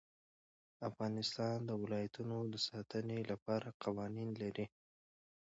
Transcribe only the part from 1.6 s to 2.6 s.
د ولایتونو د